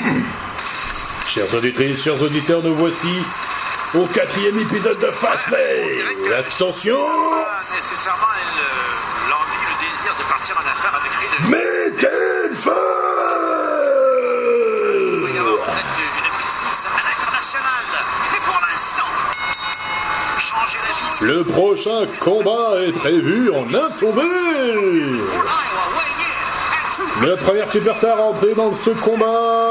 Chers 1.26 1.54
auditrices, 1.54 2.02
chers 2.02 2.20
auditeurs, 2.20 2.62
nous 2.62 2.74
voici 2.74 3.12
au 3.94 4.04
quatrième 4.06 4.58
épisode 4.60 4.98
de 4.98 5.06
Fastlane. 5.06 5.60
Attention 6.38 6.96
Pas 6.96 7.60
nécessairement 7.74 8.26
le- 8.56 9.30
l'envie, 9.30 9.64
le 9.68 9.76
désir 9.80 10.12
de 10.18 10.24
partir 10.28 10.56
en 10.56 10.66
affaires 10.68 10.96
avec 11.00 11.12
lui. 11.12 11.26
De... 11.44 11.50
Mettez 11.50 12.48
le 12.48 12.54
feu 12.54 12.70
Il 15.12 15.22
va 15.22 15.30
y 15.30 15.38
avoir 15.38 15.58
peut-être 15.66 16.00
une 16.00 16.32
business 16.38 16.80
internationale. 17.14 17.90
Mais 18.32 18.40
pour 18.44 18.58
l'instant, 18.68 19.12
changer 20.38 20.78
la 20.82 20.92
vie. 20.94 21.32
Le 21.32 21.44
prochain 21.44 22.00
combat 22.20 22.80
est 22.86 22.92
prévu 22.92 23.50
en 23.50 23.66
Intombé 23.72 24.28
La 27.22 27.36
première 27.36 27.68
superstar 27.70 28.18
à 28.18 28.22
entrer 28.22 28.54
dans 28.54 28.74
ce 28.74 28.90
combat 28.90 29.69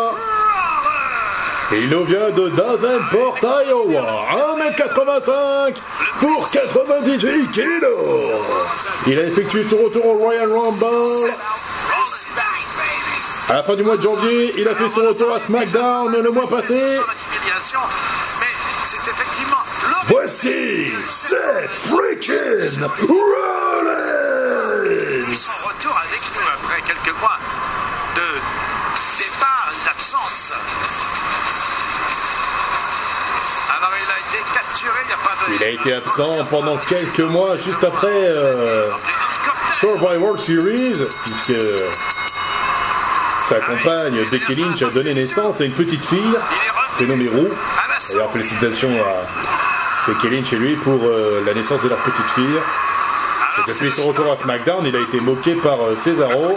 il 1.72 1.90
nous 1.90 2.04
vient 2.04 2.30
de 2.32 2.50
Davenport, 2.50 3.38
Iowa, 3.42 4.58
1m85 4.58 5.76
pour 6.20 6.50
98 6.52 7.48
kg. 7.52 7.86
Il 9.08 9.20
a 9.20 9.24
effectué 9.24 9.64
son 9.64 9.78
retour 9.78 10.06
au 10.06 10.14
Royal 10.18 10.52
Rumble. 10.52 11.32
À 13.50 13.54
la 13.54 13.64
fin 13.64 13.76
du 13.76 13.84
mois 13.84 13.98
de 13.98 14.02
janvier, 14.02 14.54
il 14.58 14.68
a 14.68 14.76
fait 14.76 14.90
son 14.90 15.02
retour 15.02 15.34
à 15.34 15.40
SmackDown 15.40 16.12
le 16.12 16.32
mois 16.32 16.48
passé. 16.48 16.98
Voici 20.08 20.92
Seth 21.08 21.72
freaking 21.72 22.80
il 35.54 35.64
a 35.64 35.70
été 35.70 35.94
absent 35.94 36.46
pendant 36.50 36.78
quelques 36.78 37.20
mois 37.20 37.58
juste 37.58 37.84
après 37.84 38.08
euh, 38.12 38.90
Survivor 39.76 40.40
Series, 40.40 40.94
puisque 41.26 41.54
sa 43.44 43.60
compagne 43.62 44.26
Becky 44.30 44.56
Lynch 44.56 44.82
a 44.84 44.90
donné 44.90 45.14
naissance 45.14 45.62
à 45.62 45.66
une 45.66 45.74
petite 45.74 46.06
fille 46.06 46.38
prénommée 46.96 47.30
Roux. 47.30 47.50
D'ailleurs, 48.12 48.32
félicitations 48.32 48.96
à 49.04 50.12
Becky 50.12 50.30
Lynch 50.30 50.54
et 50.54 50.58
lui 50.58 50.76
pour 50.76 51.04
euh, 51.04 51.44
la 51.46 51.54
naissance 51.54 51.82
de 51.82 51.90
leur 51.90 52.00
petite 52.00 52.30
fille. 52.30 52.60
Et 53.58 53.72
depuis 53.72 53.92
son 53.92 54.08
retour 54.08 54.32
à 54.32 54.38
SmackDown, 54.38 54.86
il 54.86 54.96
a 54.96 55.00
été 55.00 55.20
moqué 55.20 55.56
par 55.56 55.82
euh, 55.82 55.96
Cesaro. 55.96 56.56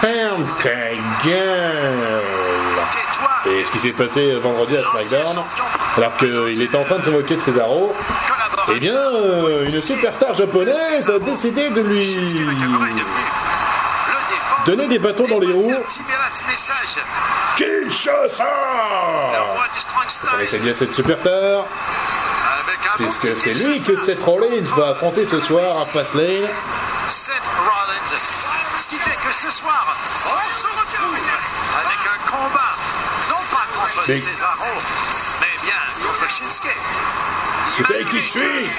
Ferme 0.00 0.46
ta 0.62 1.28
gueule 1.28 2.35
Et 3.48 3.64
ce 3.64 3.70
qui 3.72 3.78
s'est 3.78 3.92
passé 3.92 4.34
vendredi 4.34 4.76
à 4.76 4.82
SmackDown, 4.82 5.44
alors 5.96 6.16
qu'il 6.16 6.62
était 6.62 6.76
en 6.76 6.84
train 6.84 6.98
de 6.98 7.04
se 7.04 7.10
moquer 7.10 7.36
de 7.36 7.40
Cesaro, 7.40 7.94
eh 8.74 8.80
bien, 8.80 8.96
euh, 8.96 9.68
une 9.68 9.80
superstar 9.80 10.34
japonaise 10.34 11.08
a 11.08 11.18
décidé 11.20 11.70
de 11.70 11.80
lui 11.80 12.34
donner 14.66 14.88
des 14.88 14.98
bâtons 14.98 15.26
dans 15.28 15.38
les 15.38 15.52
roues. 15.52 15.74
Kinshasa 17.56 18.52
Vous 20.22 20.30
connaissez 20.30 20.58
bien 20.58 20.74
cette 20.74 20.94
superstar, 20.94 21.64
puisque 22.96 23.36
c'est 23.36 23.54
lui 23.54 23.80
que 23.80 23.96
Seth 23.96 24.22
Rollins 24.22 24.64
va 24.76 24.88
affronter 24.88 25.24
ce 25.24 25.38
soir 25.40 25.80
à 25.80 25.86
Fastlane. 25.86 26.48
Mais- 34.08 34.22
bien 35.62 35.74
contre 36.02 36.28
Shinsuke. 36.30 36.76
Vous 37.78 37.84
savez 37.84 38.04
qui 38.04 38.22
je 38.22 38.30
suis? 38.30 38.70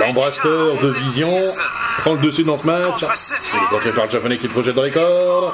L'embrasseur 0.00 0.76
de 0.80 0.88
Vision 0.90 1.42
prend 1.98 2.14
le 2.14 2.18
dessus 2.20 2.44
dans 2.44 2.58
ce 2.58 2.66
match. 2.66 3.02
Il 3.02 3.56
est 3.56 3.68
contré 3.70 3.92
par 3.92 4.04
le 4.04 4.10
japonais 4.10 4.38
qui 4.38 4.48
projette 4.48 4.74
dans 4.74 4.82
les 4.82 4.90
cordes. 4.90 5.52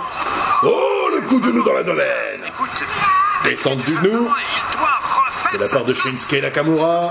Oh, 0.65 1.09
le 1.15 1.21
coup 1.23 1.39
de 1.39 1.45
genou 1.45 1.63
dans 1.63 1.73
la 1.73 1.83
domaine. 1.83 2.43
Descente 3.45 3.79
du 3.79 3.95
genou 3.95 4.29
de 5.53 5.59
la 5.59 5.69
part 5.69 5.85
de 5.85 5.95
Shinsuke 5.95 6.41
Nakamura. 6.43 7.11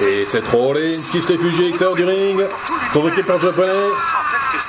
Et 0.00 0.24
Seth 0.26 0.48
Rollins 0.48 1.02
qui 1.10 1.20
se 1.20 1.28
réfugie 1.28 1.74
à 1.74 1.94
du 1.94 2.04
ring, 2.04 2.46
convoqué 2.92 3.22
par 3.22 3.36
le 3.36 3.42
japonais. 3.42 3.90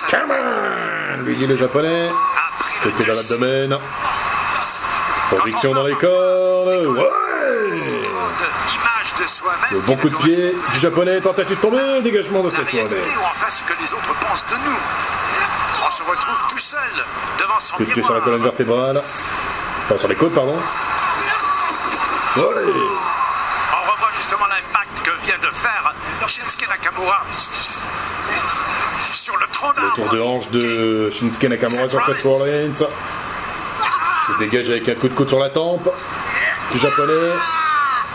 Come 0.09 0.31
on, 0.31 1.21
lui 1.23 1.35
dit 1.35 1.47
le 1.47 1.55
japonais. 1.55 2.09
Côté 2.83 3.03
dans 3.05 3.13
l'abdomen. 3.13 3.77
Conviction 5.29 5.73
dans 5.73 5.83
les 5.83 5.95
cordes. 5.95 6.88
Ouais. 6.88 7.19
Le 9.72 9.80
bon 9.81 9.97
coup 9.97 10.09
de 10.09 10.16
pied 10.18 10.56
du 10.72 10.80
japonais, 10.80 11.19
tentative 11.19 11.57
de 11.57 11.62
tomber, 11.62 12.02
dégagement 12.02 12.41
de 12.41 12.50
La 12.50 12.56
Seth 12.56 12.68
réalité 12.69 12.96
Rollins. 13.02 13.18
ou 13.18 13.22
enfin 13.22 13.47
ce 13.50 13.63
que 13.63 13.74
les 13.81 13.94
autres 13.94 14.13
pensent 14.19 14.46
de 14.47 14.56
nous. 14.56 14.78
On 15.85 15.90
se 15.91 16.03
retrouve 16.03 16.47
tout 16.50 16.59
seul 16.59 16.80
devant 17.40 17.59
son 17.59 17.75
Coup 17.75 17.84
de 17.85 17.91
pied 17.91 18.03
sur 18.03 18.13
la 18.13 18.22
colonne 18.22 18.44
vertébrale. 18.44 19.02
Enfin, 19.84 19.97
sur 19.97 20.07
les 20.07 20.16
côtes, 20.16 20.34
pardon. 20.34 20.56
Ouais 20.56 22.44
On 22.44 23.92
revoit 23.92 24.10
justement 24.16 24.45
l'impact 24.45 25.04
que 25.04 25.12
vient 25.25 25.38
de 25.42 25.50
faire 25.54 25.94
Shinsuke 26.27 26.69
Nakamura 26.69 27.24
sur 29.12 29.36
le 29.38 29.48
tronc 29.51 29.74
Le 29.75 29.89
tour 29.89 30.10
de 30.10 30.18
d'arbre. 30.18 30.30
hanche 30.36 30.50
de 30.51 31.10
Shinsuke 31.12 31.44
Nakamura 31.50 31.89
sur 31.89 32.06
Seth 32.06 32.22
Rollins. 32.24 32.72
Qui 34.27 34.33
se 34.33 34.38
dégage 34.38 34.69
avec 34.69 34.88
un 34.89 34.95
coup 34.95 35.10
de 35.10 35.13
coude 35.13 35.27
sur 35.27 35.39
la 35.39 35.50
tempe. 35.50 35.89
Du 36.72 36.77
japonais. 36.77 37.33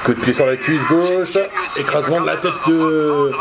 Coup 0.05 0.13
de 0.13 0.21
pied 0.21 0.35
sur 0.35 0.47
la 0.47 0.57
cuisse 0.57 0.87
gauche. 0.87 1.33
Écrasement 1.77 2.21
de 2.21 2.27
la 2.27 2.37
tête 2.37 2.53
de... 2.67 3.33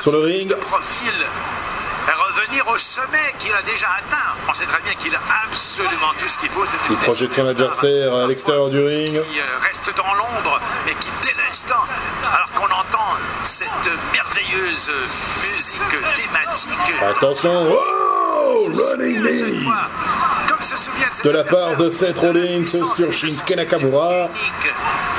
sur 0.00 0.12
le 0.12 0.18
ring. 0.18 0.50
Et 0.50 2.10
revenir 2.10 2.66
au 2.66 2.78
sommet 2.78 3.34
qu'il 3.38 3.52
a 3.52 3.62
déjà 3.62 3.86
atteint. 3.98 4.34
On 4.48 4.52
sait 4.52 4.66
très 4.66 4.82
bien 4.82 4.94
qu'il 4.94 5.14
a 5.14 5.20
absolument 5.46 6.12
tout 6.18 6.28
ce 6.28 6.38
qu'il 6.38 6.48
faut. 6.48 6.64
Il 6.90 6.96
projette 6.96 7.34
son 7.34 7.46
adversaire 7.46 8.14
à 8.14 8.26
l'extérieur 8.26 8.68
du 8.68 8.80
ring. 8.80 9.12
qui 9.12 9.38
euh, 9.38 9.58
reste 9.60 9.94
dans 9.96 10.14
l'ombre, 10.14 10.60
mais 10.86 10.94
qui 10.94 11.10
dès 11.22 11.34
l'instant, 11.40 11.84
alors 12.32 12.50
qu'on 12.52 12.72
entend 12.74 13.16
cette 13.42 13.90
merveilleuse 14.12 14.90
musique 15.42 16.00
thématique, 16.16 16.68
Attention. 17.00 17.68
Oh 17.70 18.70
Running 18.74 19.22
knee 19.22 19.68
de 21.24 21.30
la 21.30 21.44
part 21.44 21.76
de. 21.76 21.90
Seth 21.90 22.18
Rollins 22.18 22.66
sur 22.66 23.08
et 23.08 23.12
Shinsuke 23.12 23.56
Nakamura. 23.56 24.28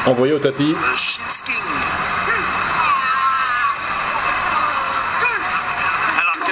Envoyé 0.06 0.34
au 0.34 0.40
tapis. 0.40 0.76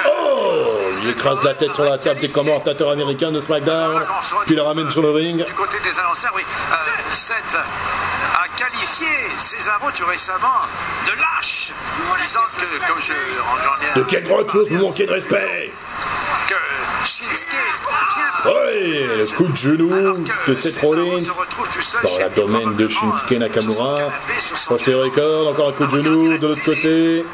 Oh 0.06 0.90
Il 1.02 1.10
écrase 1.10 1.42
la 1.44 1.54
tête 1.54 1.74
sur 1.74 1.84
la 1.84 1.98
table 1.98 2.20
des 2.20 2.28
commentateurs 2.28 2.90
américains 2.90 3.30
de 3.30 3.40
SmackDown, 3.40 4.02
puis 4.46 4.54
le 4.54 4.62
ramène 4.62 4.90
sur 4.90 5.02
le 5.02 5.10
ring. 5.10 5.44
Du 5.44 5.52
côté 5.54 5.76
des 5.80 5.98
annonceurs, 5.98 6.32
oui, 6.34 6.42
euh, 6.42 6.74
Seth 7.12 7.54
a 7.54 8.48
qualifié 8.56 9.06
Cesaro 9.36 9.90
tout 9.96 10.06
récemment 10.06 10.60
de 11.06 11.12
lâche, 11.12 11.72
disant 12.18 12.40
que, 12.58 12.88
comme 12.88 13.00
je 13.00 13.12
ai 13.12 13.94
De 13.94 14.02
quel 14.02 14.24
droit 14.24 14.44
tu 14.44 14.56
oses 14.58 14.70
nous 14.70 14.82
manquer 14.82 15.06
de 15.06 15.12
respect 15.12 15.72
coup 19.36 19.48
de 19.48 19.56
genou 19.56 19.90
de 20.46 20.54
Seth 20.54 20.78
Rollins 20.78 21.22
dans 22.02 22.18
l'abdomen 22.18 22.76
de 22.76 22.88
Shinsuke 22.88 23.38
probablement, 23.38 23.40
Nakamura. 23.40 23.98
Proche 24.66 24.86
les 24.86 24.94
records, 24.94 25.48
encore 25.48 25.68
un 25.68 25.72
coup 25.72 25.86
de 25.86 25.90
genou 25.90 26.38
de 26.38 26.46
l'autre 26.46 26.64
côté. 26.64 27.24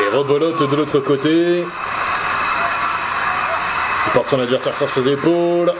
Et 0.00 0.08
rebolote 0.16 0.70
de 0.70 0.76
l'autre 0.76 1.00
côté. 1.00 1.64
Il 4.06 4.12
porte 4.12 4.28
son 4.28 4.40
adversaire 4.40 4.76
sur 4.76 4.90
ses 4.90 5.08
épaules. 5.08 5.72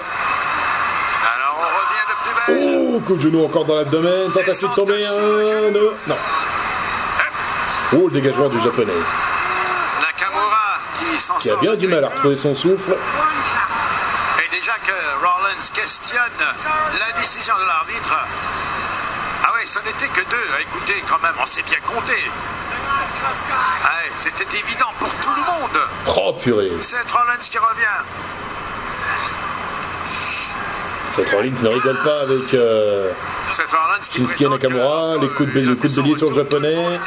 Oh, 2.49 3.01
coup 3.07 3.17
de 3.17 3.21
genou 3.21 3.45
encore 3.45 3.65
dans 3.65 3.77
l'abdomen. 3.77 4.31
Tentative 4.33 4.69
de 4.69 4.75
tomber. 4.75 5.07
Un, 5.07 5.73
deux. 5.73 5.93
Non. 6.07 6.17
Oh, 7.93 8.09
le 8.09 8.11
dégagement 8.11 8.49
du 8.49 8.61
japonais. 8.61 8.93
Qui 11.41 11.51
a 11.51 11.57
bien 11.57 11.75
du 11.77 11.89
mal 11.89 12.05
à 12.05 12.09
retrouver 12.09 12.37
son 12.37 12.55
souffle. 12.55 12.97
Et 14.45 14.49
déjà 14.55 14.73
que 14.85 14.93
Rollins 15.19 15.71
questionne 15.73 16.41
la 16.99 17.21
décision 17.21 17.55
de 17.57 17.67
l'arbitre. 17.67 18.17
Ah 19.45 19.53
ouais, 19.55 19.67
ce 19.67 19.79
n'était 19.81 20.09
que 20.09 20.29
deux. 20.31 20.47
Écoutez, 20.61 21.03
quand 21.09 21.21
même, 21.23 21.35
on 21.41 21.47
s'est 21.47 21.63
bien 21.63 21.81
compté. 21.87 22.13
Ouais, 22.15 24.11
c'était 24.15 24.59
évident 24.59 24.91
pour 24.99 25.11
tout 25.17 25.31
le 25.31 25.43
monde. 25.43 25.81
Oh, 26.17 26.33
purée. 26.43 26.73
Seth 26.81 27.11
Rollins 27.11 27.39
qui 27.39 27.59
revient. 27.59 28.01
Seth 31.11 31.31
Rollins 31.31 31.63
ne 31.63 31.69
rigole 31.69 31.99
pas 32.03 32.21
avec 32.23 32.55
euh, 32.55 33.13
Shinsuke 34.11 34.51
Nakamura, 34.51 35.17
les 35.21 35.29
coups 35.31 35.53
de 35.55 35.61
le 35.61 35.77
coup 35.77 35.89
de 35.89 35.95
bélier 35.95 36.19
sur 36.19 36.31
le 36.31 36.35
japonais. 36.37 36.99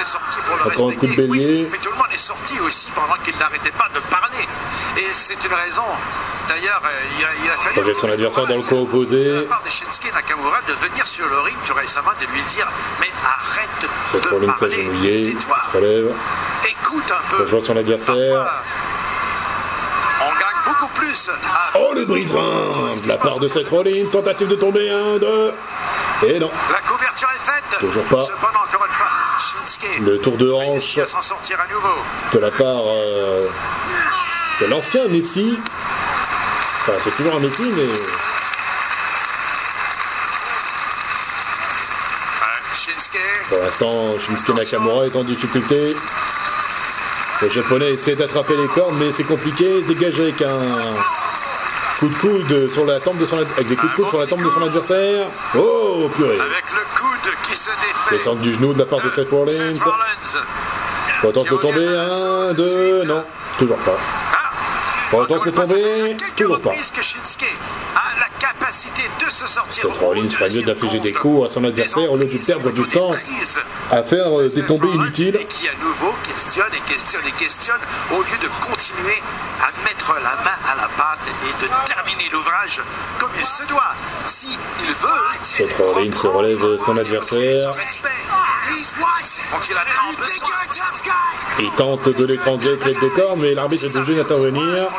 Encore 0.65 0.89
un 0.89 0.95
coup 0.95 1.07
de 1.07 1.15
bélier. 1.15 1.63
Oui, 1.63 1.67
mais 1.71 1.77
tout 1.77 1.89
le 1.89 1.97
monde 1.97 2.06
est 2.17 2.27
sorti 2.27 2.59
aussi 2.59 2.87
pendant 2.95 3.15
qu'il 3.23 3.37
n'arrêtait 3.37 3.71
pas 3.71 3.87
de 3.93 3.99
parler. 4.09 4.47
Et 4.97 5.07
c'est 5.11 5.37
une 5.45 5.53
raison. 5.53 5.83
D'ailleurs, 6.49 6.81
euh, 6.85 6.89
il 7.19 7.25
a, 7.25 7.29
il 7.45 7.49
a 7.51 7.57
fallu. 7.57 7.75
Projette 7.75 7.97
son 7.99 8.09
adversaire 8.09 8.45
dans 8.47 8.55
le 8.55 8.61
coin 8.63 8.79
opposé. 8.79 9.23
De 9.23 9.33
la 9.41 9.47
part 9.47 9.61
de 9.63 9.69
Shinsuke 9.69 10.13
Nakamura 10.13 10.61
de 10.67 10.73
venir 10.73 11.05
sur 11.05 11.27
le 11.27 11.39
ring 11.41 11.57
tout 11.65 11.73
récemment, 11.73 12.11
de 12.19 12.25
lui 12.33 12.41
dire 12.43 12.67
Mais 12.99 13.07
arrête 13.23 13.91
Seth 14.11 14.23
de 14.23 14.29
Rollins 14.29 14.53
parler. 14.53 15.35
Tais-toi. 15.35 15.57
se 15.71 15.77
relève, 15.77 16.15
Écoute 16.69 17.11
un 17.11 17.29
peu. 17.29 17.41
rejoint 17.43 17.61
son 17.61 17.77
adversaire. 17.77 18.15
Parfois, 18.15 18.61
on 20.21 20.29
gagne 20.39 20.63
beaucoup 20.73 20.87
plus. 20.99 21.29
à- 21.29 21.77
Oh, 21.79 21.93
le 21.93 22.05
brise-rein 22.05 22.95
de 23.01 23.07
la 23.07 23.17
part 23.17 23.39
de 23.39 23.47
Seth 23.47 23.67
Rollins. 23.69 24.07
Tentative 24.11 24.47
de 24.47 24.55
tomber. 24.55 24.89
Un, 24.89 25.17
deux. 25.17 25.53
Et 26.25 26.39
non. 26.39 26.49
La 26.71 26.79
couverture 26.89 27.29
est 27.35 27.45
faite. 27.51 27.79
Toujours 27.79 28.03
pas. 28.05 28.23
Cependant, 28.25 28.59
encore 28.67 28.85
une 28.85 28.91
fois, 28.93 29.05
Le 29.99 30.17
tour 30.19 30.37
de 30.37 30.49
hanche 30.51 30.95
de 30.95 32.39
la 32.39 32.51
part 32.51 32.83
euh, 32.87 33.49
de 34.61 34.65
l'ancien 34.67 35.07
Messi. 35.09 35.57
Enfin, 36.81 36.93
c'est 36.99 37.11
toujours 37.11 37.35
un 37.35 37.39
Messi, 37.39 37.63
mais 37.75 37.87
Shinsuke. 42.73 43.19
pour 43.49 43.57
l'instant, 43.59 44.17
Shinsuke 44.17 44.55
Nakamura 44.55 45.05
est 45.07 45.15
en 45.15 45.23
difficulté. 45.23 45.95
Le 47.41 47.49
japonais 47.49 47.91
essaie 47.93 48.15
d'attraper 48.15 48.55
les 48.55 48.67
cordes, 48.67 48.95
mais 48.97 49.11
c'est 49.11 49.25
compliqué. 49.25 49.79
Il 49.79 49.83
se 49.83 49.87
dégage 49.89 50.19
avec 50.19 50.41
un 50.41 50.95
coup 51.99 52.07
de 52.07 52.17
coude 52.17 52.69
sur 52.71 52.85
la 52.85 52.99
tempe 52.99 53.17
de 53.17 53.25
son 53.25 53.37
avec 53.37 53.67
des 53.67 53.75
coups 53.75 53.91
de 53.91 53.95
coude 53.97 54.09
sur 54.09 54.19
la 54.19 54.27
tempe 54.27 54.43
de 54.43 54.49
son 54.49 54.61
adversaire. 54.63 55.27
Oh 55.55 56.09
purée! 56.15 56.39
Avec 56.39 56.65
le 56.71 56.99
coude 56.99 57.06
qui 57.43 57.55
se 57.55 57.69
défait. 57.69 58.11
Descente 58.11 58.39
du 58.39 58.53
genou 58.53 58.73
de 58.73 58.79
la 58.79 58.85
part 58.85 59.01
de 59.01 59.09
Seth 59.09 59.29
Rollins. 59.29 59.73
Pour 61.21 61.33
tenter 61.33 61.49
de 61.49 61.57
tomber. 61.57 61.87
Un, 61.87 62.53
deux, 62.53 63.03
non, 63.03 63.23
toujours 63.57 63.77
pas. 63.77 63.97
Ah, 64.33 65.25
tenter 65.27 65.33
une 65.33 65.45
de 65.45 65.51
tomber, 65.51 66.17
toujours 66.35 66.61
pas. 66.61 66.73
Capacité 68.53 69.03
de 69.23 69.29
se 69.29 69.45
sortir 69.45 69.89
au 69.89 69.93
ferait 69.93 70.49
mieux 70.49 70.63
d'infliger 70.63 70.99
des 70.99 71.11
coups 71.11 71.47
à 71.47 71.49
son 71.49 71.63
adversaire 71.63 72.11
au 72.11 72.17
lieu 72.17 72.25
de 72.25 72.37
perdre 72.37 72.71
du 72.71 72.83
temps 72.89 73.11
à 73.91 74.03
faire 74.03 74.39
euh, 74.39 74.49
des 74.49 74.65
tombées 74.65 74.87
inutiles. 74.87 75.35
Et 75.35 75.45
qui 75.45 75.67
à 75.67 75.73
nouveau 75.83 76.13
questionne 76.23 76.73
et 76.73 76.91
questionne 76.91 77.27
et 77.27 77.31
questionne 77.31 77.81
au 78.11 78.21
lieu 78.21 78.37
de 78.41 78.49
continuer 78.65 79.21
à 79.61 79.83
mettre 79.83 80.13
la 80.15 80.35
main 80.43 80.57
à 80.71 80.75
la 80.75 80.87
pâte 80.95 81.27
et 81.43 81.63
de 81.63 81.69
terminer 81.85 82.29
l'ouvrage 82.31 82.81
comme 83.19 83.31
il 83.37 83.45
se 83.45 83.63
doit. 83.67 83.93
Si 84.25 84.47
il 84.47 84.93
veut. 84.93 85.07
Seth 85.41 85.73
Rollins 85.77 86.11
se 86.11 86.27
relève 86.27 86.77
son 86.85 86.97
adversaire. 86.97 87.71
Il. 88.69 88.87
Il 91.59 91.71
tente 91.71 92.09
de 92.09 92.25
l'étrangler 92.25 92.77
avec 92.81 92.99
des 92.99 93.09
cordes, 93.09 93.39
mais 93.39 93.53
l'arbitre 93.53 93.85
est 93.85 93.95
obligé 93.95 94.15
d'intervenir. 94.15 94.89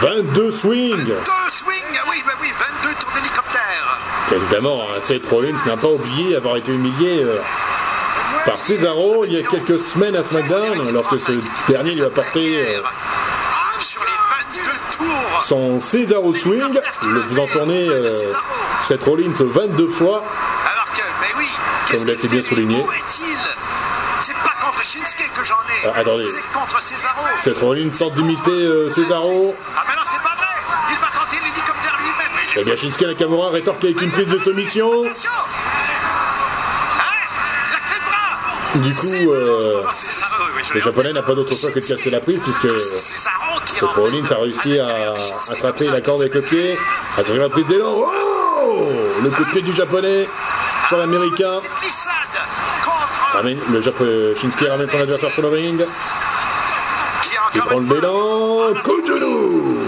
22 0.00 0.50
swings 0.50 1.06
Deux 1.06 1.50
swings, 1.50 1.82
ah 1.94 2.06
oui, 2.10 2.22
bah 2.26 2.32
oui, 2.40 2.48
22 2.82 2.94
tours 2.98 3.10
d'hélicoptère. 3.14 3.98
Évidemment, 4.32 4.88
hein, 4.90 4.98
Seth 5.00 5.26
Rollins 5.26 5.56
n'a 5.64 5.76
pas 5.76 5.88
oublié 5.88 6.36
avoir 6.36 6.56
été 6.56 6.72
humilié 6.72 7.22
euh, 7.22 7.38
par 8.44 8.60
Cesaro 8.60 9.24
il 9.24 9.32
y 9.32 9.38
a 9.38 9.42
quelques 9.42 9.78
semaines 9.78 10.16
à 10.16 10.22
SmackDown, 10.22 10.90
lorsque 10.92 11.18
ce 11.18 11.32
dernier 11.68 11.92
lui 11.92 12.02
a 12.02 12.10
porté 12.10 12.58
euh, 12.58 12.80
22 12.80 12.82
son 15.44 15.80
Cesaro 15.80 16.34
Swing, 16.34 16.78
le 17.02 17.22
faisant 17.22 17.46
tourner 17.46 17.88
euh, 17.88 18.10
Seth 18.82 19.02
Rollins 19.02 19.32
22 19.32 19.88
fois. 19.88 20.24
Alors 20.70 20.92
que, 20.92 21.00
mais 21.20 21.38
oui, 21.38 21.46
Comme 21.88 22.00
vous 22.00 22.06
l'avez 22.06 22.28
bien 22.28 22.42
souligné. 22.42 22.84
Que 25.36 25.44
j'en 25.44 25.54
ai. 25.54 25.86
Ah, 25.86 26.00
attendez. 26.00 26.24
C'est 27.38 27.52
contre 27.52 27.64
Rollins 27.64 27.88
tente 27.90 28.14
d'imiter 28.14 28.50
euh, 28.50 28.88
Cesaro. 28.88 29.54
Ah, 29.76 29.82
mais 29.88 29.94
non, 29.94 30.02
c'est 30.04 30.22
pas 30.22 30.34
vrai. 30.34 30.46
Il 30.90 30.98
va 30.98 31.06
tenter 31.06 31.36
l'hélicoptère 31.42 31.96
lui-même. 31.98 32.54
Eh 32.56 32.64
bien, 32.64 32.76
Shinsuke 32.76 33.06
Nakamura 33.06 33.50
rétorque 33.50 33.84
avec 33.84 34.00
une 34.00 34.10
prise 34.10 34.30
de 34.30 34.38
soumission. 34.38 35.04
Du 38.76 38.94
coup, 38.94 39.32
euh, 39.32 39.82
le 40.74 40.80
japonais 40.80 41.12
n'a 41.12 41.22
pas 41.22 41.34
d'autre 41.34 41.56
choix 41.56 41.70
que 41.70 41.80
de 41.80 41.86
casser 41.86 42.10
la 42.10 42.20
prise, 42.20 42.40
puisque 42.42 42.68
Seth 42.68 43.88
Rollins 43.94 44.30
a 44.30 44.34
réussi 44.36 44.78
à 44.78 45.14
attraper 45.50 45.88
la 45.88 46.00
corde 46.02 46.22
avec 46.22 46.34
le 46.34 46.42
pied, 46.42 46.76
à 47.16 47.22
tirer 47.22 47.38
la 47.38 47.48
prise 47.48 47.66
d'élan. 47.66 47.94
Oh 47.94 48.90
le 49.22 49.30
coup 49.30 49.44
de 49.44 49.50
pied 49.50 49.62
du 49.62 49.72
japonais 49.72 50.28
sur 50.88 50.98
l'américain. 50.98 51.60
Ramène- 53.36 53.60
le 53.70 53.80
japonais 53.82 54.34
Shinsuke 54.34 54.66
ramène 54.66 54.88
son 54.88 54.98
adversaire 54.98 55.30
sur 55.30 55.42
le 55.42 55.48
ring. 55.48 55.84
Il 57.54 57.60
prend 57.60 57.78
le 57.78 57.84
bélan. 57.86 58.74
Coup 58.82 59.02
de 59.02 59.06
genou 59.06 59.78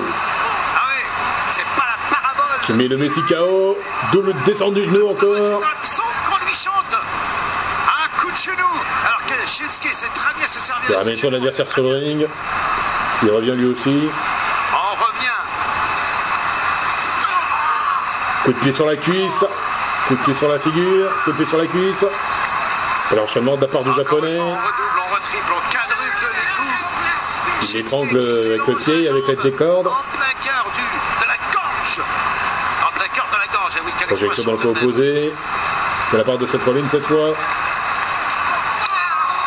Ah 0.77 0.81
oui, 0.95 1.03
c'est 1.51 1.63
pas 1.63 1.87
la 1.87 2.17
parabole. 2.17 2.61
Qui 2.65 2.73
met 2.75 2.89
le 2.89 2.99
Messi 2.99 3.23
KO. 3.23 3.79
Double 4.13 4.35
descente 4.45 4.75
du 4.75 4.85
genou 4.85 5.09
encore. 5.09 5.63
Il 10.89 10.95
ramène 10.95 11.19
son 11.19 11.33
adversaire 11.33 11.71
sur 11.73 11.83
le 11.83 11.89
ring. 11.97 12.27
Il 13.23 13.31
revient 13.31 13.53
lui 13.53 13.67
aussi. 13.67 14.09
On 14.75 14.95
revient. 14.95 15.29
Coup 18.45 18.53
de 18.53 18.59
pied 18.59 18.73
sur 18.75 18.87
la 18.87 18.97
cuisse. 18.97 19.45
Coup 20.07 20.15
de 20.17 20.21
pied 20.23 20.35
sur 20.35 20.49
la 20.49 20.59
figure. 20.59 21.11
Coup 21.25 21.33
de 21.33 21.37
pied 21.37 21.47
sur 21.47 21.59
la 21.59 21.67
cuisse. 21.67 22.05
Et 23.11 23.15
l'enchaînement 23.15 23.57
de 23.57 23.63
la 23.63 23.69
part 23.69 23.83
du 23.83 23.95
japonais. 23.95 24.39
Il 27.63 27.75
l'étrangle 27.75 28.19
avec 28.19 28.67
le 28.67 28.77
pied, 28.77 29.09
avec 29.09 29.27
l'aide 29.27 29.43
des 29.43 29.53
cordes. 29.53 29.89
Projection 34.07 34.45
dans 34.45 34.53
le 34.53 34.59
coin 34.59 34.71
opposé. 34.71 35.33
De 36.13 36.17
la 36.17 36.25
part 36.25 36.39
de 36.39 36.47
Seth 36.47 36.65
Rollins 36.65 36.89
cette 36.89 37.07
fois. 37.07 37.35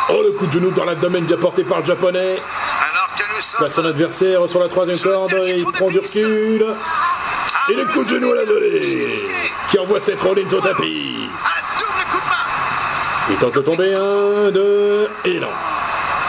Oh, 0.09 0.21
le 0.23 0.31
coup 0.31 0.45
de 0.45 0.51
genou 0.51 0.71
dans 0.71 0.85
l'abdomen 0.85 1.23
bien 1.25 1.37
porté 1.37 1.63
par 1.63 1.79
le 1.79 1.85
japonais. 1.85 2.39
Alors 2.91 3.09
Place 3.57 3.73
son 3.73 3.85
adversaire 3.85 4.47
sur 4.47 4.59
la 4.59 4.69
troisième 4.69 4.99
corde 4.99 5.33
et 5.45 5.57
il 5.57 5.65
prend 5.65 5.89
du 5.89 5.99
recul. 5.99 6.65
Et 7.69 7.73
le 7.73 7.85
coup 7.85 8.03
de 8.03 8.09
genou 8.09 8.31
à 8.31 8.35
la 8.35 8.45
volée 8.45 9.09
qui 9.69 9.79
envoie 9.79 9.99
Seth 9.99 10.21
Rollins 10.21 10.51
au 10.51 10.61
tapis. 10.61 11.29
Il 13.31 13.37
tente 13.37 13.55
de 13.55 13.61
tomber, 13.61 13.95
un, 13.95 14.51
deux, 14.51 15.09
et 15.23 15.39
non. 15.39 15.47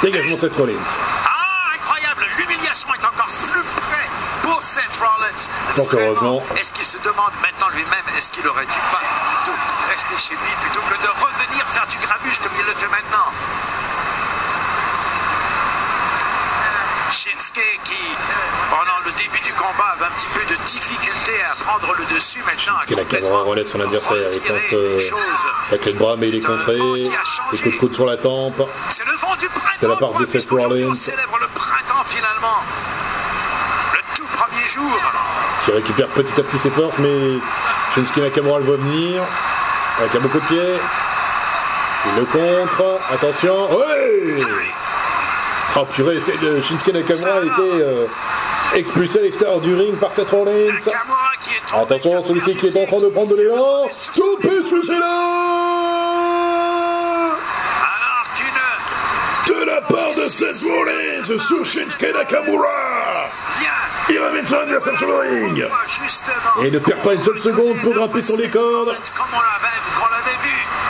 Dégagement 0.03 0.37
de 0.37 0.41
Seth 0.41 0.55
Rollins. 0.55 0.79
Ah, 1.27 1.75
incroyable. 1.75 2.25
L'humiliation 2.39 2.95
est 2.95 3.05
encore 3.05 3.27
plus 3.27 3.65
près 3.75 4.07
pour 4.43 4.63
Seth 4.63 4.97
Rollins. 5.03 5.43
Fort 5.75 5.89
heureusement. 5.99 6.43
Est-ce 6.61 6.73
qu'il 6.73 6.85
se 6.85 6.99
demande 6.99 7.35
maintenant 7.43 7.71
lui-même, 7.75 8.07
est-ce 8.17 8.31
qu'il 8.31 8.47
aurait 8.47 8.67
dû 8.67 8.79
pas 8.93 9.03
plutôt 9.03 9.59
rester 9.91 10.17
chez 10.17 10.35
lui 10.35 10.53
plutôt 10.63 10.81
que 10.87 10.95
de 10.95 11.09
revenir 11.11 11.67
faire 11.75 11.87
du 11.89 11.99
grabuge 12.07 12.39
comme 12.39 12.53
il 12.61 12.67
le 12.67 12.75
fait 12.75 12.89
maintenant? 12.89 13.35
Shinsuke 17.33 17.81
qui, 17.85 17.95
pendant 18.69 18.99
le 19.07 19.13
début 19.13 19.41
du 19.45 19.53
combat, 19.55 19.95
avait 19.97 20.05
un 20.05 20.11
petit 20.11 20.27
peu 20.35 20.55
de 20.55 20.61
difficulté 20.65 21.33
à 21.51 21.55
prendre 21.55 21.95
le 21.99 22.15
dessus 22.15 22.41
maintenant. 22.41 22.79
Shinsuke 22.79 22.97
Nakamura 22.97 23.43
relève 23.43 23.67
son 23.67 23.81
adversaire 23.81 24.33
et 24.33 24.39
tente 24.41 24.73
euh, 24.73 24.99
la 25.71 25.79
clé 25.79 25.93
de 25.95 25.99
bras, 25.99 26.17
mais 26.19 26.29
il 26.29 26.35
est 26.35 26.41
contré. 26.41 26.79
Les 27.53 27.59
coups 27.59 27.75
de 27.75 27.79
coude 27.79 27.95
sur 27.95 28.07
la 28.07 28.17
tempe. 28.19 28.63
C'est 28.91 29.07
le 29.07 29.15
vent 29.15 29.35
du 29.37 29.49
printemps. 29.49 29.81
De 29.81 29.87
la 29.87 29.97
part 29.97 30.13
de 30.13 30.27
Seth 30.27 30.51
Rollins. 30.51 30.95
Célèbre 30.95 31.39
le 31.41 31.49
printemps 31.49 32.05
finalement. 32.05 32.59
Le 33.95 34.15
tout 34.15 34.27
premier 34.33 34.69
jour. 34.69 35.01
qui 35.65 35.71
récupère 35.71 36.09
petit 36.09 36.39
à 36.39 36.45
petit 36.45 36.59
ses 36.59 36.71
forces, 36.71 36.99
mais 36.99 37.39
Shinsuke 37.95 38.19
Nakamura 38.19 38.59
le 38.59 38.65
voit 38.65 38.77
venir, 38.77 39.23
avec 39.99 40.15
un 40.15 40.21
beau 40.21 40.29
coup 40.29 40.41
de 40.41 40.47
pied. 40.47 40.75
Il 42.05 42.17
le 42.17 42.25
contre, 42.27 43.01
attention, 43.11 43.79
ouais 43.79 44.43
Oh 45.75 45.87
purée, 45.87 46.17
de 46.17 46.61
Shinsuke 46.61 46.93
Nakamura 46.93 47.39
a 47.39 47.45
été 47.45 47.53
euh, 47.61 48.07
expulsé 48.75 49.21
à 49.21 49.23
l'extérieur 49.23 49.61
du 49.61 49.75
ring 49.75 49.97
par 49.97 50.13
Seth 50.13 50.29
Rollins. 50.29 50.77
Attention, 51.73 52.23
celui-ci 52.23 52.57
qui 52.57 52.67
est 52.67 52.83
en 52.83 52.87
train 52.87 53.01
de 53.01 53.09
prendre 53.09 53.31
de 53.31 53.37
l'élan. 53.37 53.89
Toupé 54.15 54.49
qu'une 54.49 54.81
De 59.49 59.65
la 59.65 59.81
part 59.81 60.13
de 60.15 60.29
Seth 60.29 60.63
Rollins 60.63 61.39
sur 61.39 61.65
Shinsuke 61.65 62.15
Nakamura. 62.15 63.31
Il 64.11 64.19
ramène 64.19 64.47
son 64.47 64.57
adversaire 64.57 64.97
sur 64.99 65.09
le 65.09 65.19
ring. 65.19 65.67
Et 66.65 66.71
ne 66.71 66.79
perd 66.81 67.03
pas 67.03 67.15
une 67.15 67.23
seule 67.23 67.39
seconde 67.39 67.81
pour 67.81 67.95
grimper 67.95 68.21
sur 68.21 68.37
les 68.37 68.51
cordes. 68.51 68.95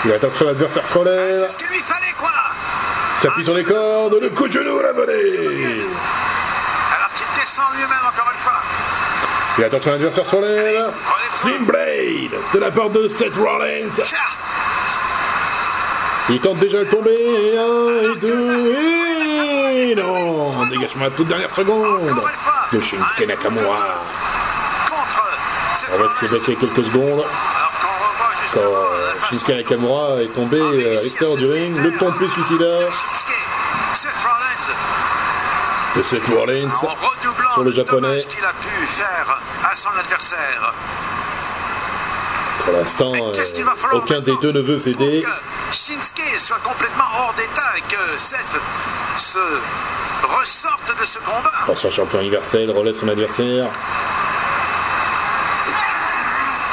Il 0.05 0.13
attend 0.13 0.29
que 0.29 0.37
son 0.37 0.49
adversaire 0.49 0.87
se 0.87 0.99
relève. 0.99 1.41
C'est 1.47 1.53
ce 1.53 1.57
qu'il 1.57 1.69
lui 1.69 1.81
fallait 1.81 2.15
quoi. 2.19 2.31
S'appuie 3.23 3.45
sur 3.45 3.55
les 3.55 3.63
cordes, 3.63 4.19
le 4.21 4.31
coup 4.31 4.49
de 4.49 4.53
genou 4.53 4.81
volée. 4.97 5.85
Alors 6.93 7.13
qu'il 7.15 7.41
descend 7.41 7.67
lui-même 7.73 8.05
encore 8.05 8.29
une 8.33 8.39
fois. 8.39 8.61
Il 9.59 9.65
attend 9.65 9.81
son 9.81 9.93
adversaire 9.93 10.27
se 10.27 10.35
relève. 10.35 10.93
Slim 11.35 11.65
Blade 11.65 12.41
de 12.53 12.59
la 12.59 12.73
part 12.73 12.91
de 12.91 13.07
Seth 13.07 13.33
Rollins. 13.37 14.03
Il 16.31 16.41
tente 16.41 16.59
déjà 16.59 16.79
de 16.81 16.85
tomber. 16.91 17.15
Et 17.15 17.59
un, 17.59 18.13
et 18.13 18.19
deux, 18.19 18.75
et 19.77 19.95
non. 19.95 20.67
Dégagement 20.67 21.05
à 21.05 21.11
toute 21.11 21.29
dernière 21.29 21.55
seconde 21.55 22.21
de 22.73 22.81
Shinsuke 22.81 23.29
Nakamura. 23.29 24.03
On 25.93 25.97
voit 25.97 26.09
ce 26.09 26.15
qui 26.15 26.21
s'est 26.21 26.27
Rollins. 26.27 26.39
passé 26.39 26.53
il 26.53 26.55
y 26.55 26.57
a 26.57 26.61
quelques 26.61 26.87
secondes. 26.87 27.25
Alors 27.25 27.73
qu'on 27.81 27.95
revoit 28.05 28.35
Quand 28.53 28.92
Shinsuke 29.29 29.57
Nakamura 29.57 30.23
est 30.23 30.33
tombé 30.33 30.61
euh, 30.61 30.99
à 30.99 31.03
l'extérieur 31.03 31.37
du 31.37 31.47
ring, 31.47 31.77
le 31.77 31.97
tombé 31.99 32.29
suicidaire 32.29 32.89
de 35.97 36.03
Seth 36.03 36.27
Rollins. 36.29 36.71
Sur 37.55 37.65
le 37.65 37.71
japonais. 37.71 38.25
qu'il 38.25 38.45
a 38.45 38.53
pu 38.53 38.87
faire 38.87 39.41
à 39.71 39.77
son 39.77 39.91
adversaire. 39.99 40.73
Pour 42.65 42.73
l'instant, 42.73 43.13
euh, 43.15 43.33
aucun 43.93 44.21
des 44.21 44.37
deux 44.41 44.53
ne 44.53 44.61
veut 44.61 44.79
céder. 44.79 45.25
Shinsuke 45.71 46.39
soit 46.39 46.61
complètement 46.65 47.05
hors 47.19 47.35
d'état 47.35 47.77
et 47.77 47.81
que 47.83 48.19
Seth 48.19 48.57
se 49.17 49.39
ressorte 50.27 50.99
de 50.99 51.05
ce 51.05 51.19
combat. 51.19 51.53
Ancien 51.69 51.91
champion 51.91 52.21
universel 52.21 52.71
relève 52.71 52.95
son 52.95 53.09
adversaire. 53.09 53.69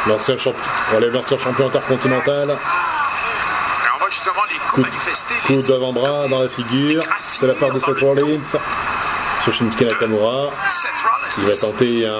L'ancien 0.09 0.37
champion 0.37 0.61
l'ancien 1.13 1.37
champion 1.37 1.67
intercontinental. 1.67 2.49
Et 2.49 2.53
on 3.95 3.99
voit 3.99 4.09
justement 4.09 4.43
les 4.49 4.57
coups 4.67 4.89
Coup, 4.89 5.53
coup 5.53 5.61
d'avant-bras 5.67 6.27
dans 6.27 6.41
la 6.41 6.49
figure 6.49 7.03
de 7.41 7.47
la 7.47 7.53
part 7.53 7.71
de 7.71 7.79
Seth 7.79 7.99
Rollins 8.01 8.41
sur 9.43 9.53
Shinsuke 9.53 9.81
Nakamura. 9.81 10.49
Il 11.37 11.45
va 11.45 11.55
tenter 11.55 12.05
un 12.05 12.19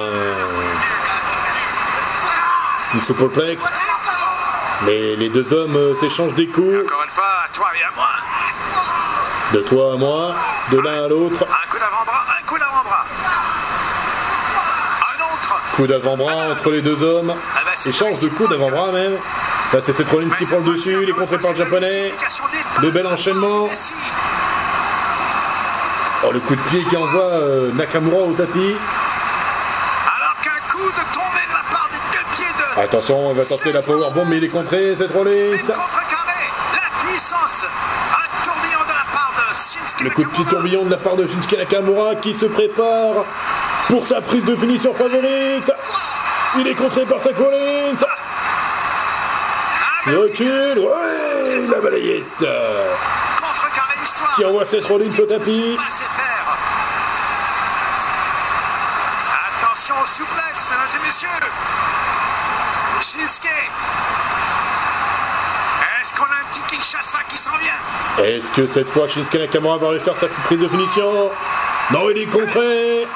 une 2.93 3.01
superplex. 3.01 3.63
Mais 4.85 5.15
les 5.15 5.29
deux 5.29 5.53
hommes 5.53 5.75
euh, 5.75 5.95
s'échangent 5.95 6.35
des 6.35 6.47
coups 6.47 6.83
Encore 6.85 7.03
une 7.03 7.09
fois, 7.09 7.45
toi 7.53 7.67
et 7.77 7.83
à 7.83 7.91
moi. 7.95 8.07
de 9.53 9.59
toi 9.67 9.93
à 9.93 9.97
moi, 9.97 10.35
de 10.71 10.79
l'un 10.79 11.05
à 11.05 11.07
l'autre. 11.07 11.43
Un 11.43 11.69
coup 11.69 11.77
d'avant-bras, 11.77 12.25
un 12.39 12.45
coup 12.47 12.57
d'avant-bras. 12.57 13.05
Un 15.01 15.33
autre. 15.33 15.61
Coup 15.75 15.87
d'avant-bras 15.87 16.51
entre 16.53 16.71
les 16.71 16.81
deux 16.81 17.03
hommes. 17.03 17.33
C'est 17.81 17.91
Échange 17.91 18.19
de 18.19 18.27
coups 18.27 18.49
d'avant-bras 18.49 18.91
même. 18.91 19.13
Là 19.71 19.79
c'est 19.81 20.09
Rollins 20.09 20.29
qui 20.37 20.45
prend 20.45 20.57
le 20.57 20.73
dessus, 20.73 20.97
il 21.01 21.09
est 21.09 21.13
contré 21.13 21.39
par 21.39 21.51
le 21.51 21.57
japonais. 21.57 22.11
Le 22.81 22.91
bel 22.91 23.07
enchaînement. 23.07 23.69
Oh, 26.25 26.31
le 26.33 26.41
coup 26.41 26.55
de 26.57 26.61
pied 26.63 26.83
qui 26.83 26.97
envoie 26.97 27.21
euh, 27.21 27.71
Nakamura 27.71 28.23
au 28.23 28.33
tapis. 28.33 28.75
Alors 30.05 30.35
qu'un 30.41 30.59
coup 30.69 30.89
de 30.89 31.13
tombée 31.13 31.45
de 31.47 31.53
la 31.53 31.71
part 31.71 31.87
des 31.93 32.17
deux 32.17 32.25
pieds 32.35 32.53
de... 32.57 32.81
Attention, 32.81 33.31
il 33.31 33.37
va 33.37 33.45
tenter 33.45 33.71
la 33.71 33.81
powerbomb, 33.81 34.25
mais 34.25 34.37
il 34.37 34.43
est 34.43 34.49
contré, 34.49 34.97
Seth 34.97 35.13
Rollins. 35.13 35.51
Mais 35.51 35.57
contrecarré, 35.59 36.49
la 36.73 37.07
puissance, 37.07 37.63
un 37.63 38.43
tourbillon 38.43 38.83
de 38.83 38.89
la 38.89 39.05
part 39.13 39.31
de 39.37 39.55
Shinsuke 39.55 40.01
Le 40.01 40.09
coup 40.09 40.23
de 40.23 40.27
Nakamura. 40.27 40.49
tourbillon 40.51 40.83
de 40.83 40.91
la 40.91 40.97
part 40.97 41.15
de 41.15 41.25
Shinsuke 41.27 41.57
Nakamura 41.57 42.15
qui 42.15 42.35
se 42.35 42.47
prépare 42.47 43.23
pour 43.87 44.05
sa 44.05 44.19
prise 44.19 44.43
de 44.43 44.55
finition 44.57 44.93
favorite. 44.93 45.71
Il 46.57 46.67
est 46.67 46.75
contré 46.75 47.05
par. 47.05 47.19
Ah, 47.21 47.25
Il 50.07 50.15
recule, 50.15 50.79
ouais, 50.79 51.67
la 51.67 51.79
balayette 51.79 52.45
qui 54.35 54.45
envoie 54.45 54.65
Seth 54.65 54.85
Rollins 54.85 55.11
au 55.19 55.25
tapis. 55.25 55.77
Attention 59.59 59.95
aux 60.01 60.07
souplesses, 60.07 60.67
mesdames 60.71 61.01
et 61.01 61.05
messieurs. 61.05 61.27
Shinsuke. 63.01 63.49
Est-ce 66.01 66.13
qu'on 66.15 66.23
a 66.23 66.27
un 66.27 66.45
petit 66.49 66.61
Kinshasa 66.75 67.19
qui 67.27 67.37
s'en 67.37 67.57
vient? 67.57 68.25
Est-ce 68.25 68.51
que 68.51 68.65
cette 68.65 68.89
fois 68.89 69.07
Shinsuke 69.07 69.35
Nakamura 69.39 69.77
va 69.77 69.89
réussir 69.89 70.15
sa 70.15 70.27
prise 70.27 70.59
de 70.59 70.67
finition? 70.67 71.29
Non, 71.91 72.09
il 72.09 72.17
est 72.23 72.25
contré. 72.27 73.07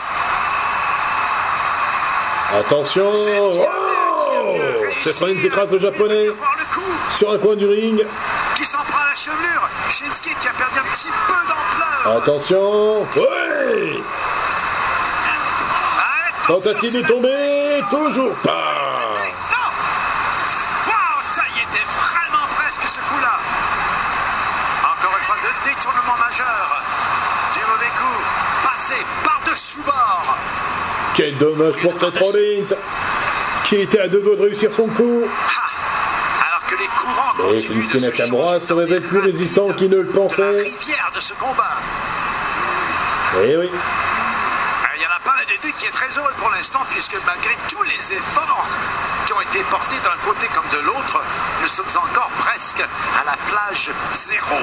Attention. 2.59 3.11
Oh 3.13 3.65
Seth 5.01 5.17
Rollins 5.19 5.39
écrase 5.43 5.71
le 5.71 5.79
japonais 5.79 6.27
sur 7.11 7.31
un 7.31 7.37
coin 7.39 7.55
du 7.55 7.65
ring. 7.65 8.05
qui 8.55 8.65
s'en 8.65 8.77
prend 8.87 8.99
à 8.99 9.09
la 9.09 9.15
chevelure. 9.15 9.69
Shinsuke 9.89 10.37
qui 10.39 10.47
a 10.47 10.51
perdu 10.53 10.79
un 10.79 10.91
petit 10.91 11.09
peu 11.27 11.33
d'ampleur. 11.47 12.17
Attention. 12.17 13.01
Ouais 13.15 13.99
Tentative 16.47 16.93
de 17.01 17.07
tomber, 17.07 17.81
toujours 17.89 18.35
pas. 18.43 18.75
Non 19.49 19.67
Wow, 20.87 21.21
ça 21.23 21.41
y 21.55 21.59
était 21.59 21.85
vraiment 21.87 22.45
presque 22.57 22.83
ce 22.87 22.99
coup-là. 22.99 23.37
Encore 24.83 25.17
une 25.17 25.23
fois, 25.25 25.35
le 25.41 25.69
détournement 25.69 26.17
majeur 26.19 26.83
du 27.53 27.59
mauvais 27.61 27.91
coup. 27.97 28.21
Passé 28.83 28.99
par-dessus 29.23 29.77
bord. 29.85 30.37
Quel 31.13 31.37
dommage 31.37 31.75
pour 31.81 31.97
Seth 31.97 32.17
Rollins 32.17 32.75
qui 33.63 33.75
était 33.77 33.99
à 34.01 34.07
deux 34.09 34.19
doigts 34.19 34.35
de 34.35 34.41
réussir 34.41 34.73
son 34.73 34.87
coup. 34.87 35.23
Ha 35.25 36.47
Alors 36.47 36.65
que 36.67 36.75
les 36.75 36.87
courants 36.87 37.53
Et 37.53 37.61
Shinsuke 37.63 37.93
de 37.93 37.99
Nakamura 38.01 38.59
se 38.59 38.73
révèle 38.73 39.03
plus 39.03 39.19
résistant 39.19 39.71
qu'il 39.73 39.89
ne 39.89 39.97
le 39.97 40.03
de 40.03 40.07
la 40.09 40.13
pensait. 40.13 40.43
rivière 40.49 41.11
de 41.15 41.19
ce 41.21 41.33
combat. 41.35 41.77
Eh 43.35 43.55
oui. 43.57 43.69
Euh, 43.71 44.87
Il 44.95 44.99
n'y 44.99 45.05
en 45.05 45.15
a 45.15 45.19
pas 45.23 45.35
un 45.41 45.45
des 45.47 45.57
deux 45.63 45.73
qui 45.77 45.85
est 45.85 45.91
très 45.91 46.09
heureux 46.17 46.33
pour 46.37 46.49
l'instant, 46.49 46.81
puisque 46.91 47.15
malgré 47.25 47.55
tous 47.69 47.83
les 47.83 48.13
efforts 48.17 48.67
qui 49.25 49.31
ont 49.33 49.41
été 49.41 49.59
portés 49.69 49.95
d'un 50.03 50.17
côté 50.25 50.47
comme 50.53 50.67
de 50.77 50.85
l'autre, 50.85 51.21
nous 51.61 51.67
sommes 51.69 52.03
encore 52.03 52.29
presque 52.39 52.83
à 53.23 53.31
la 53.31 53.37
plage 53.47 53.91
zéro. 54.13 54.55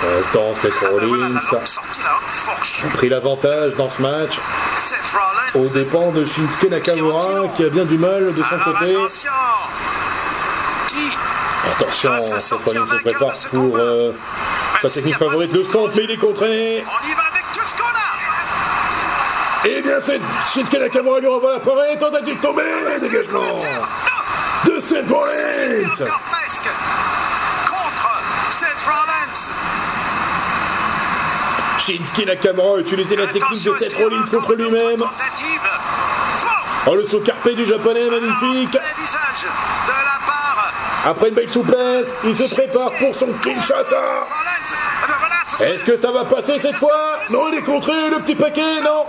Pour 0.00 0.10
l'instant, 0.10 0.54
Seth 0.54 0.74
Rollins 0.74 1.28
la 1.28 1.40
la 1.40 2.88
a 2.88 2.90
pris 2.92 3.08
l'avantage 3.08 3.74
dans 3.74 3.88
ce 3.88 4.02
match. 4.02 4.38
Aux 5.54 5.66
dépens 5.66 6.12
de 6.12 6.24
Shinsuke 6.24 6.70
Nakamura 6.70 7.48
qui 7.56 7.64
a 7.64 7.68
bien 7.68 7.84
du 7.84 7.98
mal 7.98 8.34
de 8.34 8.42
son 8.42 8.58
côté. 8.58 8.96
attention. 11.70 12.38
Seth 12.38 12.58
Rollins 12.64 12.86
se 12.86 12.96
prépare 12.96 13.32
pour 13.50 13.76
euh, 13.76 14.12
sa 14.82 14.90
technique 14.90 15.18
favorite, 15.18 15.52
le 15.52 15.64
stomp, 15.64 15.90
mais 15.96 16.04
il 16.04 16.10
est 16.10 16.16
contré. 16.16 16.84
A. 16.86 16.92
Eh 19.68 19.82
bien, 19.82 19.98
c'est 19.98 20.20
Shinsuke 20.52 20.78
Nakamura 20.78 21.18
lui 21.20 21.26
renvoie 21.26 21.54
l'appareil, 21.54 21.98
tentative 21.98 22.36
de 22.36 22.40
tomber, 22.40 22.62
dégagement 23.00 23.56
de 24.64 24.80
Seth 24.80 25.08
Rollins 25.10 25.90
Encore 25.90 26.20
presque. 26.30 26.68
Contre 27.66 28.20
Seth 28.50 28.84
Rollins. 28.86 29.50
Shinsuke 31.86 32.26
Nakamura 32.26 32.78
a 32.78 32.80
utilisé 32.80 33.14
la 33.14 33.28
technique 33.28 33.64
de 33.64 33.72
Seth 33.74 33.94
Rollins 33.94 34.24
contre 34.28 34.54
lui-même. 34.54 35.04
Oh, 36.88 36.94
le 36.96 37.04
saut 37.04 37.20
carpé 37.20 37.54
du 37.54 37.64
japonais, 37.64 38.10
magnifique 38.10 38.76
Après 41.04 41.28
une 41.28 41.34
belle 41.34 41.48
souplesse, 41.48 42.16
il 42.24 42.34
se 42.34 42.52
prépare 42.52 42.90
pour 42.98 43.14
son 43.14 43.28
Kinshasa. 43.40 44.26
Eh 45.60 45.62
ben 45.62 45.72
Est-ce 45.74 45.84
que 45.84 45.96
ça 45.96 46.10
va 46.10 46.24
passer 46.24 46.58
cette 46.58 46.76
fois 46.76 47.20
Non, 47.30 47.48
il 47.52 47.58
est 47.58 47.62
contré, 47.62 48.10
le 48.10 48.18
petit 48.18 48.34
paquet, 48.34 48.80
non 48.82 49.06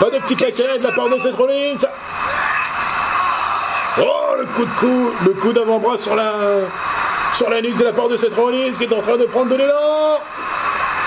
Pas 0.00 0.10
de 0.10 0.18
petit 0.18 0.36
paquet 0.36 0.78
de 0.78 0.84
la 0.84 0.92
part 0.92 1.08
de 1.08 1.18
Seth 1.18 1.34
Rollins 1.34 1.88
Oh, 4.00 4.34
le 4.38 4.44
coup 4.44 4.64
de 4.66 4.78
cou, 4.78 5.12
le 5.24 5.32
coup 5.32 5.52
d'avant-bras 5.54 5.96
sur 5.96 6.14
la, 6.14 6.34
sur 7.34 7.50
la 7.50 7.60
nuque 7.60 7.76
de 7.76 7.84
la 7.84 7.92
part 7.92 8.08
de 8.08 8.16
Seth 8.16 8.34
Rollins 8.34 8.72
qui 8.72 8.84
est 8.84 8.92
en 8.92 9.00
train 9.00 9.16
de 9.16 9.26
prendre 9.26 9.50
de 9.50 9.56
l'élan. 9.56 10.20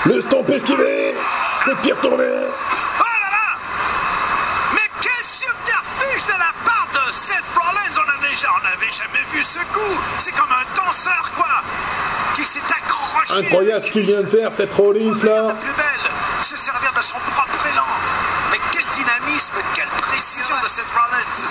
Le 0.04 0.20
stomp 0.20 0.48
esquivé. 0.50 1.14
Le 1.66 1.74
pire 1.76 1.96
tourné. 2.00 2.24
Oh 2.24 3.02
là 3.02 3.30
là. 3.30 3.58
Mais 4.74 4.90
quel 5.00 5.24
subterfuge 5.24 6.26
de 6.26 6.32
la 6.32 6.52
part 6.64 6.88
de 6.92 7.12
Seth 7.12 7.44
Rollins. 7.54 8.02
On 8.44 8.64
n'avait 8.64 8.90
jamais 8.90 9.24
vu 9.30 9.44
ce 9.44 9.58
coup. 9.72 10.00
C'est 10.18 10.32
comme 10.32 10.50
un 10.50 10.64
danseur, 10.74 11.30
quoi 11.36 11.62
Qui 12.34 12.44
s'est 12.46 12.60
accroché. 12.68 13.46
Incroyable 13.46 13.84
ce 13.84 13.90
qu'il 13.92 14.06
vient 14.06 14.22
de 14.22 14.26
faire, 14.26 14.50
Seth 14.52 14.74
Rollins, 14.74 15.22
là. 15.22 15.42
La 15.48 15.54
plus 15.54 15.72
belle. 15.74 16.10
Se 16.40 16.56
servir 16.56 16.92
de 16.96 17.02
son 17.02 17.18
propre 17.18 17.66
élan. 17.72 17.86
Mais 18.50 18.58
quel 18.72 18.84
dynamisme, 18.92 19.54
quelle 19.74 19.88
précision 19.98 20.56
de 20.64 20.68
Seth 20.68 20.90
Rollins. 20.90 21.46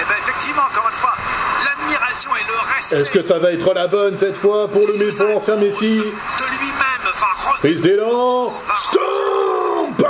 Eh 0.00 0.04
bien, 0.04 0.16
effectivement, 0.18 0.62
encore 0.70 0.88
une 0.88 0.96
fois, 0.98 1.14
l'admiration 1.86 2.30
et 2.36 2.44
le 2.46 2.74
respect 2.74 3.00
Est-ce 3.00 3.10
que 3.10 3.22
ça 3.22 3.38
va 3.38 3.52
être 3.52 3.72
la 3.74 3.86
bonne 3.86 4.18
cette 4.18 4.36
fois 4.36 4.68
pour 4.68 4.80
le 4.86 5.10
pour 5.16 5.26
l'ancien 5.26 5.56
Messi 5.56 5.98
de 5.98 6.02
lui-même 6.02 7.12
va 7.14 7.58
Prise 7.58 7.80
d'élan 7.80 8.52
Stomp 8.74 10.06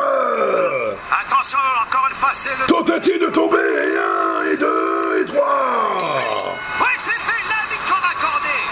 Attention, 1.23 1.59
encore 1.87 2.09
une 2.11 2.16
fois, 2.16 2.30
c'est 2.35 2.50
le... 2.59 2.66
Tentative 2.66 3.21
de 3.21 3.26
tomber, 3.26 3.59
et 3.59 3.97
un, 3.97 4.52
et 4.52 4.56
deux, 4.56 5.21
et 5.21 5.25
trois. 5.26 5.97
Ouais, 6.80 6.97
c'est 6.97 7.11
fait, 7.11 7.45
la 7.49 7.62
victoire 7.71 8.04
accordée. 8.11 8.62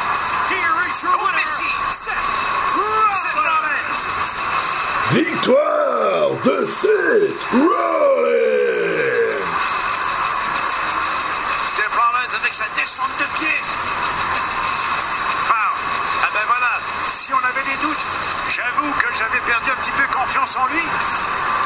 Here 0.51 0.77
is 0.89 1.03
your 1.03 1.17
winner, 1.21 1.37
Messi 1.37 1.71
Seth, 1.89 2.25
Victoire 5.13 6.31
de 6.45 6.57
Seth 6.67 7.43
de 13.13 13.27
pied. 13.39 13.59
Wow. 15.49 15.73
Ah 16.25 16.31
ben 16.33 16.45
voilà, 16.47 16.73
si 17.09 17.33
on 17.35 17.45
avait 17.45 17.63
des 17.63 17.77
doutes, 17.83 18.05
j'avoue 18.49 18.93
que 18.93 19.15
j'avais 19.15 19.41
perdu 19.41 19.71
un 19.71 19.77
petit 19.77 19.91
peu 19.93 20.07
confiance 20.17 20.57
en 20.57 20.67
lui. 20.67 20.83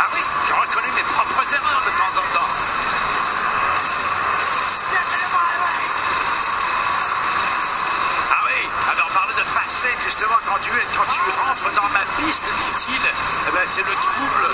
Ah 0.00 0.08
oui, 0.12 0.20
je 0.46 0.52
reconnais 0.52 0.94
mes 0.96 1.02
propres 1.04 1.54
erreurs 1.54 1.82
de 1.86 1.90
temps 1.90 2.14
en 2.18 2.26
temps. 2.34 2.48
Ah 8.30 8.42
oui, 8.46 8.68
alors 8.90 9.08
parlait 9.10 9.34
de 9.34 9.44
fast 9.44 9.76
justement 10.04 10.38
quand 10.46 10.58
tu, 10.60 10.70
es, 10.70 10.84
quand 10.96 11.06
tu 11.12 11.20
rentres 11.30 11.70
dans 11.74 11.88
ma 11.90 12.04
piste, 12.18 12.44
dit-il, 12.44 13.02
eh 13.48 13.52
ben, 13.52 13.66
c'est 13.66 13.86
le 13.86 13.94
trouble 13.94 14.48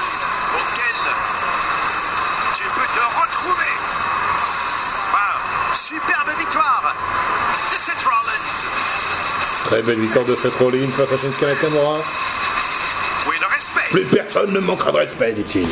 auquel 0.55 0.99
tu 2.57 2.65
peux 2.69 2.87
te 2.87 3.01
retrouver. 3.01 3.73
Superbe 5.95 6.39
victoire 6.41 6.95
de 7.73 7.77
Seth 7.79 8.05
Rollins. 8.05 9.65
Très 9.65 9.83
belle 9.83 10.01
victoire 10.01 10.25
de 10.25 10.35
Seth 10.35 10.55
Rollins 10.55 10.91
face 10.91 11.13
à 11.13 11.17
Shinsuke 11.17 11.43
Nakamura. 11.43 11.99
Oui, 13.29 13.37
le 13.41 13.47
respect. 13.47 13.91
Plus 13.93 14.05
personne 14.07 14.53
ne 14.53 14.59
manquera 14.59 14.91
de 14.91 14.97
respect, 14.97 15.33
dit-il. 15.35 15.69